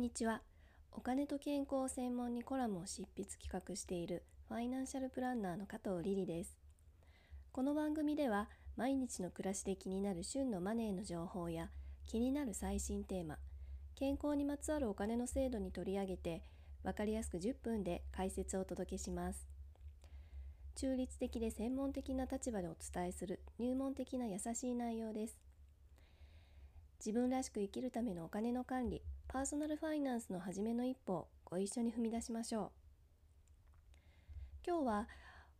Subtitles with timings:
[0.00, 0.40] んにちは。
[0.92, 6.56] お金と健康を専門にコラムを執筆企画しているファイナンシャルプランナーの加藤リリです。
[7.52, 11.68] この番組では毎日の暮らしで気になる旬のマネーの情報や
[12.06, 13.36] 気になる最新テーマ、
[13.94, 16.44] 健康にまつわるお金の制度に取り上げて
[16.82, 19.46] 分かりやすく10分で解説をお届けします。
[20.76, 25.36] 中立的で専門的な立場でお伝えする入門的な優しい内容です。
[27.04, 32.70] 自分らしく生きるためのお金の管理、パーソナルファイナンスの初めの一歩ご一緒に踏み出しましょう。
[34.66, 35.08] 今日は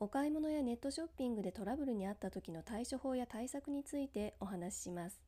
[0.00, 5.20] お買い物やネットショッピングでトラブルに遭った時の対処法や対策についてお話しします。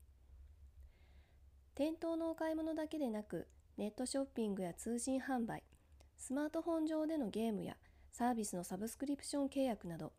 [1.75, 5.63] 店頭のお買い物だけでなく、ネットショッピングや通信販売、
[6.17, 7.77] スマートフォン上でのゲームや
[8.11, 10.15] サービスのサブスクリプション契約など、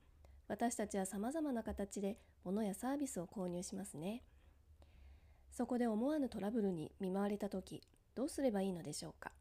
[0.47, 4.21] 私たちは様々な形で物やサービスを購入しますね。
[5.49, 7.81] そこで思わぬトラブルに見舞われた時
[8.15, 9.31] どうすればいいのでしょうか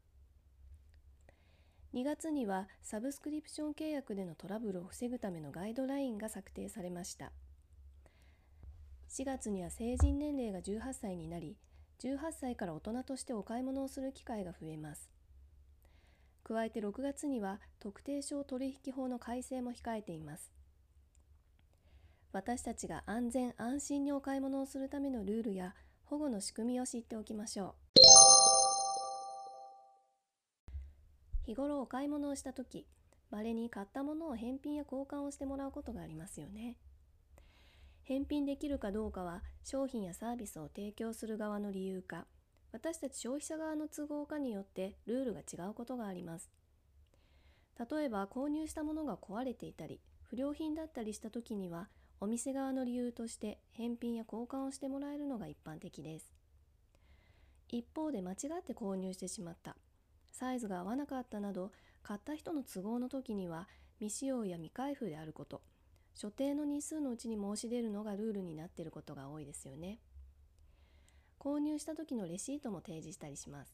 [1.93, 7.31] ？2月にはサブスクリプション契約でのトラブルを防ぐためのガイドラインが策定されました。
[9.09, 11.57] 4月には成人年齢が18歳になり
[12.01, 15.09] 18歳から大人としてお買い物をする機会が増えます。
[16.43, 20.51] 加えて6月には特定商取引法の改正も控えています。
[22.31, 25.75] 私たちが安全安心にお買い物をするためのルールや
[26.05, 28.30] 保護の仕組みを知っておきましょう。
[31.45, 32.85] 日頃お買い物をした時
[33.29, 36.75] 稀に買ったものを返品や交換をしてもらうことがありますよね
[38.03, 42.25] 返品できるかどうかは商品やサービスを提供する側の理由か
[42.71, 46.49] 私たち消費者側の都合かによってルールが違うことがあります
[47.77, 51.87] 例えば購入したものが壊れていたり不良品だったりした時には
[52.23, 56.31] お店側の理由として返品や交換をしてもらえるのが一般的です。
[57.67, 59.75] 一方で間違って購入してしまった、
[60.31, 61.71] サイズが合わなかったなど、
[62.03, 63.67] 買った人の都合の時には
[63.99, 65.61] 未使用や未開封であること、
[66.13, 69.99] 所定の日数のうちに申し出るのがルールになっていることが多いですよね。
[71.39, 73.73] 購入した時のレシートも提示したりします。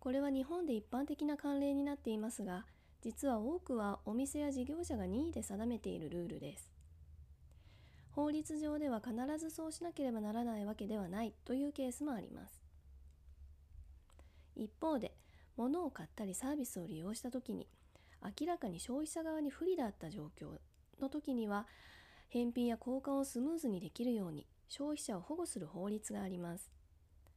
[0.00, 2.66] これは日本で一般的な慣例になっていますが、
[3.02, 6.72] 実は多くはお店や事業者が任意で定めているルールです。
[8.10, 12.61] 法律上では必ずそうしなければならないわけではないというケースもあります。
[14.56, 15.14] 一方で、
[15.56, 17.68] 物を買ったりサービスを利用した時に
[18.22, 20.52] 明らかに消費者側に不利だった状況
[21.00, 21.66] の時には
[22.28, 26.70] 返品や交換をスムーズにできるように消費者を保護する法律があります。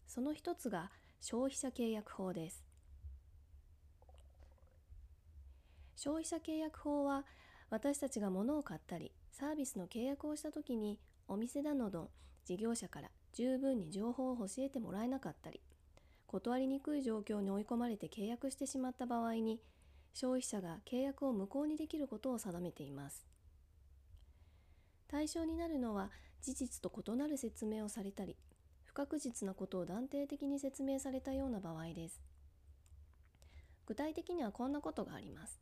[0.07, 2.63] その一つが消費者契約法です。
[5.97, 7.25] 消費者契約法は
[7.69, 12.11] 私たちが物を買ったりサービスの契約をした時にお店だなど
[12.45, 15.61] 事業者から十分に情報を教えてもらえなかったり
[16.27, 19.59] 断りにくい状況に追い込まれて契約してしまった場合に
[20.13, 23.25] 消費者が契約を無効にできることを定めています。
[25.07, 26.09] 対象になるのは
[26.41, 28.35] 事実と異なる説明をされたり
[28.83, 32.21] 不確実なことを断定的に説明されたような場合です。
[33.85, 35.59] 具体的にはこんなことがあります。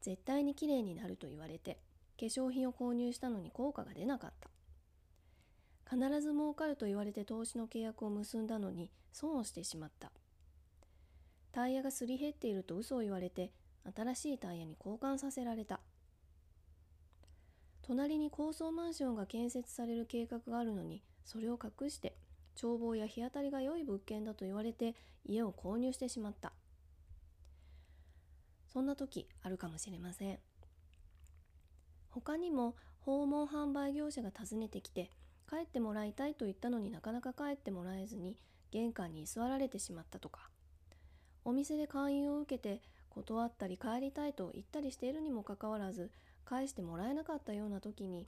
[0.00, 1.78] 絶対に綺麗になると言われて
[2.20, 4.53] 化粧品を購入したのに効果が出なかった。
[5.88, 10.10] 必ず儲かると言われて投資の契約を結んだのに損をしてしまった。
[11.52, 13.52] タイヤがすり減っていると嘘を言われて
[13.94, 15.80] 新しいタイヤに交換させられた。
[17.82, 22.16] 隣に高層マンションが建設される計画があるのにそれを隠して
[22.60, 24.94] 眺望や日当たりが良い物件だと言われて
[25.26, 26.52] 家を購入してしまった。
[28.72, 30.38] そんな時あるかもしれません。
[32.10, 35.10] 他にも訪問販売業者が訪ねてきて
[35.48, 38.36] 帰ってもらいたいと言ったのになかなか帰ってもらえずに
[38.70, 40.50] 玄関に居座られてしまったとか
[41.44, 46.10] お店で勧誘を受けて断ったり帰りたいと言ったりしているにもかかわらず
[46.44, 48.26] 返してもらえなかったような時に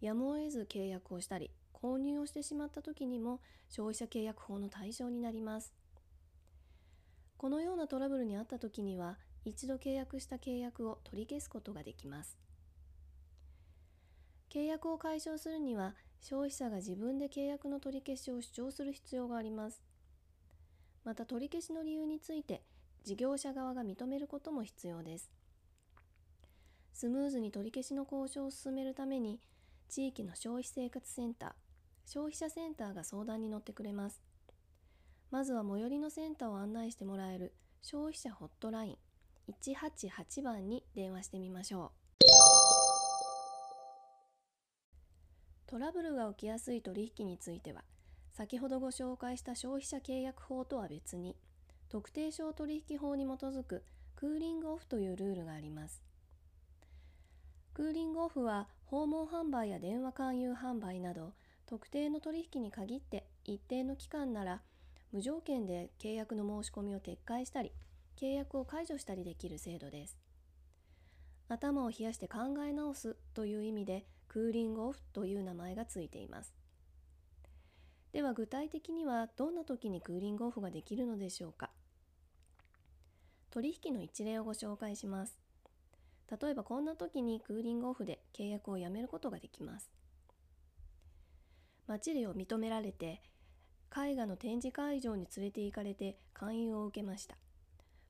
[0.00, 5.72] やむを得ず契約をしたり購入をしてしまった時にも消費者契約法の対象になります
[7.36, 12.36] このようなトラブルにあった時には一度契約した契約を取り消すことができます。
[14.52, 19.82] 契約を解消するには消費者が自分で契約の取り消しを主張する必要があります。
[21.04, 22.62] また取り消しの理由について
[23.04, 25.30] 事業者側が認めることも必要です。
[26.92, 29.40] スムーズに取り消しの交渉を進めるために
[29.88, 31.50] 地域の消費生活センター、
[32.04, 34.22] 消費者センターが相談に乗ってくれます。
[35.30, 38.98] まずは最寄りのセンターを案内してもらえる消費者ホットライン
[39.62, 41.97] 188番に電話してみましょう
[45.68, 47.84] トラブルが起きやすい取引については
[48.32, 51.36] 先ほどご紹介した消費者契約法とは別に
[51.90, 53.84] 特定商取引法に基づく
[54.16, 56.02] クーリングオフというルールがあります。
[57.74, 61.34] クーリングオフは訪問販売や電話勧誘販売など
[61.66, 64.62] 特定の取引に限って一定の期間なら
[65.12, 67.72] 無条件で契約の申し込みを撤回したり
[68.18, 70.16] 契約を解除したりできる制度です。
[71.50, 76.54] 頭を冷やして考え直すという意味でクーリングオフという名前がついています。
[78.12, 81.70] では具体的にはどんな時にクーリングオフができるのでしょうか。
[83.50, 85.40] 取引の一例をご紹介します。
[86.40, 89.90] 例えばこんな時にクーリングオフで契約をやめることができます。
[91.86, 93.22] 町でを認められて
[93.96, 97.36] 絵画の展示会場に連れて行かれて勧誘を受けました。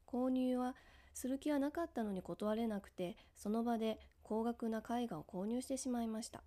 [0.07, 0.75] 購入は
[1.15, 6.43] する気はなかったのに断れなくてその場で高額な絵画を購入してしまいました。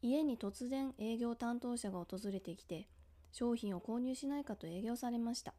[0.00, 2.88] 家に突然営業担当者が訪れてきて
[3.32, 5.52] 商品を購入しないかと営業されました。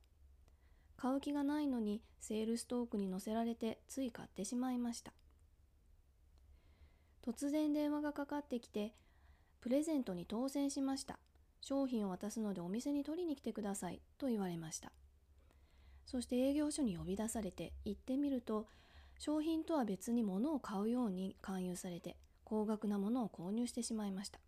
[0.97, 5.13] 買う気がないのにセールストークに載せられてつい買ってしまいました。
[7.23, 8.95] 突然電話がかかってきて
[9.61, 11.19] プレゼントに当選しました。
[11.61, 14.91] 商品を渡すのでお店に取りに来てくださいと言われました。
[16.07, 18.65] そして営業所に呼び出されて行ってみると
[19.25, 24.41] 商品とは別に物を買うように勧誘されて高額なものを購入してしまいました。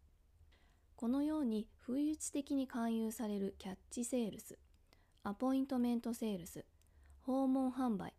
[0.97, 4.59] このように不意打ち的に勧誘されるキャッチセールス
[5.23, 6.65] アポイントメントセールス
[7.21, 8.13] 訪問販売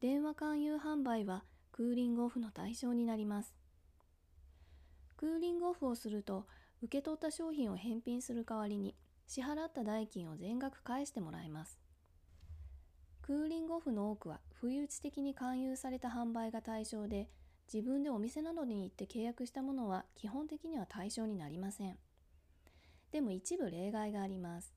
[0.00, 1.42] 電話勧誘販売は
[1.72, 3.52] クーリングオフの対象になります。
[5.16, 6.46] クーリングオフをすると
[6.82, 8.94] 受け取った商品を返品する代わりに
[9.26, 11.80] 支払った代金を全額返してもらいます。
[13.26, 17.28] クーリングオフの多くは不意打ち的に勧誘された販売が対象で
[17.72, 21.96] 自分でお店などに行って契約したものは基本的には対象になりません。
[23.10, 24.72] でも一部例外があります。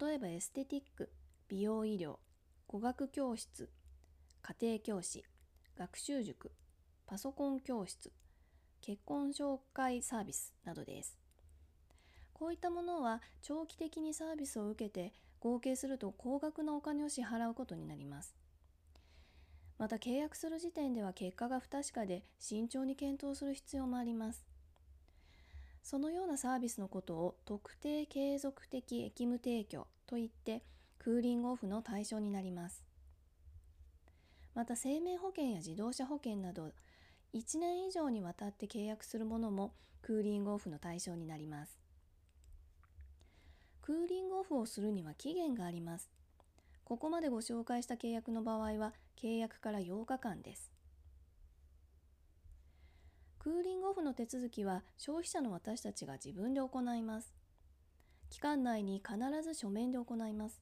[0.00, 1.10] 例えばエステティック
[1.48, 2.18] 美容医療
[2.68, 3.68] 語学教室
[4.40, 5.24] 家庭教師
[5.76, 6.52] 学習塾
[7.08, 8.12] パソコン教室
[8.80, 11.18] 結婚紹介サービスなどです。
[12.32, 18.34] こういったものは長期的にサービスを受けて合計すると高額なお金を支払うことになります。
[19.78, 24.44] また契約する時点では結果が不確かで慎重に検討する必要もあります。
[25.82, 30.62] そのようなサービスのことを特定継続的役務提供といって
[30.98, 32.84] クーリングオフの対象になります。
[34.54, 36.72] また生命保険や自動車保険など
[37.32, 41.78] 1年以上にわたって契約するものもクーリングオフの対象になります。
[43.88, 46.10] クーリングオフをするには期限があります。
[46.84, 50.70] ここまでご紹介した契約の場合は契約から8日間です。
[53.38, 57.32] クーリングオフの手続きは消費者の私たちが自分で行います。
[58.28, 60.60] 期間内に必ず書面で行います。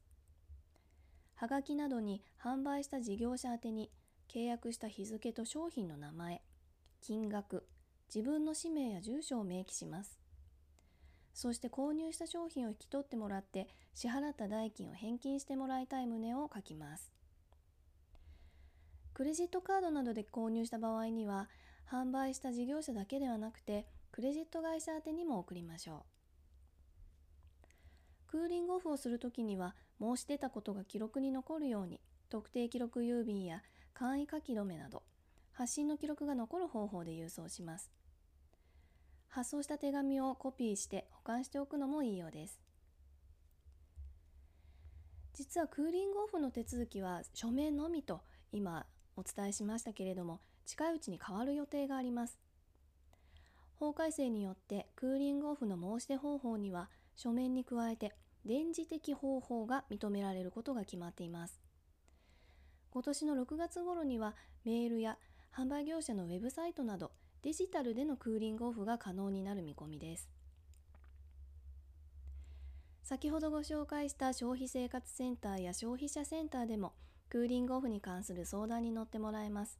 [1.34, 3.90] はがきなどに販売した事業者宛に
[4.32, 6.42] 契約した日付と商品の名前、
[7.00, 7.66] 金額、
[8.06, 10.25] 自分の氏名や住所を明記します。
[11.36, 17.12] そして購入した商品を引き取ってもらって支払った代金を返金してもらいたい旨を書きます。
[19.12, 21.50] クレジットカードなどで購入した場合には
[21.92, 26.06] 販売した事業者だけではなくてクレジット会社宛にも送りましょ
[28.28, 28.28] う。
[28.28, 35.02] クーリングオフをするときには申し出たことが記録に残るように特定記録郵便や簡易書き留めなど
[35.52, 37.90] 発信の記録が残る方法で郵送します。
[39.28, 42.60] 発送した手紙をコピーして保管しておくのもいいようです。
[45.34, 52.38] 実はクーリングオフの手続きは書面のみと今お伝えしましたけれども近いうちに変わる予定があります。
[53.74, 58.14] 法改正によってクーリングオフの申し出方法には書面に加えて
[58.46, 61.60] 電磁的方法が認められることが決まっています。
[62.90, 65.18] 今年の6月頃にはメールや
[65.54, 67.12] 販売業者のウェブサイトなど
[67.42, 70.28] デジタルでのクーリングオフが可能になる見込みです。
[73.02, 76.92] 先ほどご紹介した消費生活センターや消費者センターでも
[77.28, 79.78] クーリングオフに関する相談に乗ってもらえます。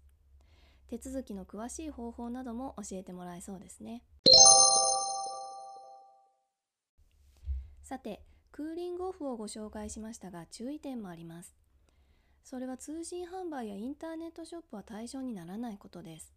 [0.89, 4.03] 手続きの詳しい方法なども教えてもらえそうですね。
[7.83, 8.23] さて
[8.53, 11.55] クーリングオフをご紹介しましたが注意点もあります。
[12.45, 16.33] それは通信販売やインターネットショップは対象にならないことです。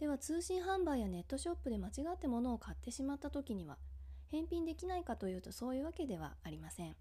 [0.00, 3.76] では通信販売やネットショップで間違って物を買ってしまった時には
[4.28, 6.96] 返品できないかというとそういうわけではありません。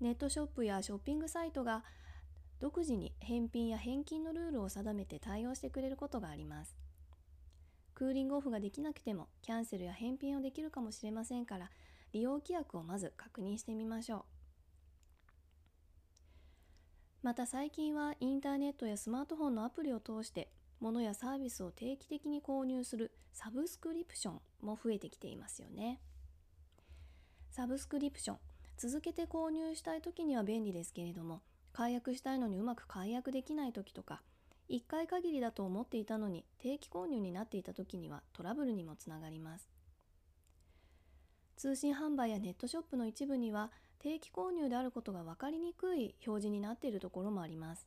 [0.00, 1.82] ネットショップやショッピングサイトが
[2.60, 6.76] 独自に返品や返金のルールを定めて対応してくれることがあります。
[7.94, 11.70] ククーリングオフができなくてもキャンセルや返品をできるかもしれませんから
[12.12, 14.22] 利用規約をまず確認してみましょう
[17.22, 20.48] また最近はインターネットやスマートフォンのアプリを通して
[20.82, 26.00] 物やサービスを定期的に購入するサブスクリプションも増えてきていますよね。
[27.50, 28.36] サブスクリプション
[28.76, 34.22] 続けて購入したい時には便利ですけれども解約したいのにうまく解約できない時とか
[34.70, 39.68] 1回限りだと思っていたのに定期購入になっていた時にはトラブルにもつながります。
[41.56, 43.70] 通信販売やネットショップの一部には
[44.00, 47.86] 定期購入であることが分かりにくい表示になっているところもあります。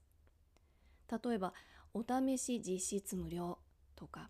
[1.11, 1.53] 例えば
[1.97, 3.57] お試し実質無料
[3.95, 4.29] とか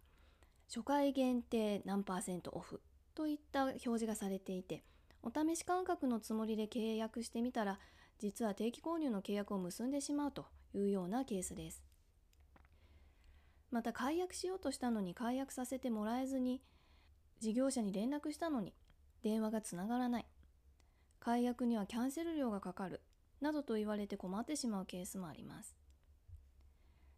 [0.67, 2.79] 初回限定何パーセントオフ
[3.15, 4.83] といった表示がされていて
[5.23, 7.79] お試し感覚のつもりで契約してみたら
[8.19, 10.45] 実は定期購入の契約を結んでしまうと
[10.75, 11.83] いうようなケースです。
[13.71, 16.61] また解約しようとしたのに解約させてもらえずに
[17.39, 18.73] 事業者に連絡したのに
[19.23, 20.25] 電話がつながらない
[21.19, 23.01] 解約にはキャンセル料がかかる
[23.41, 25.75] などと言われて困ってしまうケースもあります。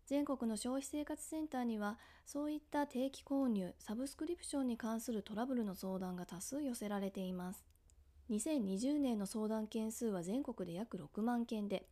[0.08, 7.66] 全国の消費生活センターにはそういった定期購入サブスクリプションに関するトラブルの相談が多数寄せられています。
[8.30, 11.88] 2020年の相談件数は全国で約6万件で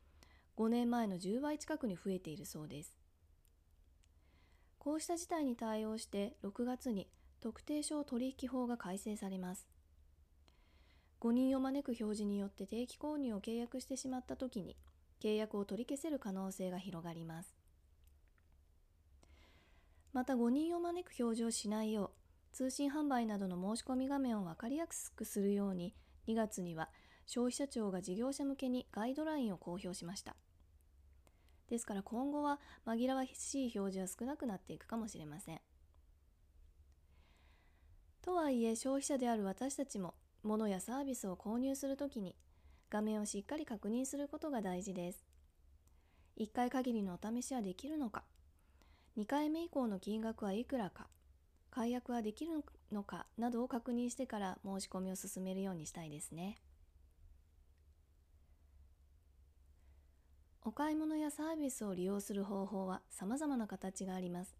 [0.55, 2.97] 5年前の10倍近くに増えているそうです。
[4.79, 7.09] こうした事態に対応して6月に
[7.41, 9.67] 特定商取引法が改正されます。
[11.19, 14.77] 誤認を招く表示によって定期購入を契約してしまった時に
[15.21, 17.54] 契約を取り消せる可能性が広がります。
[20.15, 25.93] また誤認を招く表示をしないよう通信販売などの申し込み画面を分かりやすくするように
[26.29, 26.87] 2月には
[27.25, 30.37] 消費者庁が事業者向けにガイドラインを公表しました。
[31.69, 35.59] ですから今後は紛らわしい表示は少なくなっていくかもしれません。
[38.21, 42.37] とはいえ消費者である私たちも物やサービスを購入するときに
[42.89, 45.25] 画面をしっかり確認することが大事です。
[46.37, 48.23] 1回限りのお試しはできるのか。
[49.17, 51.07] 2回目以降の金額はいくらか
[51.71, 56.57] 解約はできるのかなどを確認してから申し込みを進めるようにしたいですね。
[60.63, 64.57] お買い物やサービスを利用する方法は様々な形があります。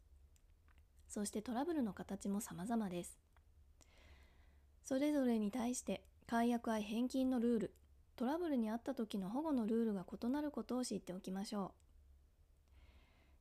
[1.10, 3.18] そしてトラブルの形も様々です。
[4.84, 7.74] それぞれに対して解約や返金のルール
[8.16, 11.85] トラブルにあった時の保護のルールが異なることを知っておきましょう。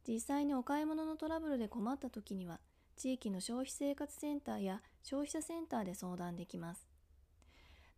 [0.07, 2.61] 実際にお買い物のトラブルで困った時には
[2.97, 6.87] 地域の消費生活センターや消費者センターで相談できます。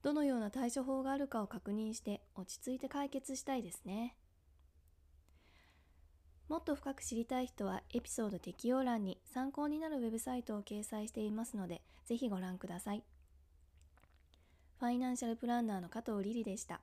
[0.03, 4.15] どのような対処法があるかを確認して落ち着いて解決したいですね。
[6.49, 13.03] もっと深く知りたい人はエピソード適用欄に参考になるウェブサイトを掲載していますのでぜひご覧ください。
[14.79, 16.81] ファイナンシャルプランナーの加藤里里でした。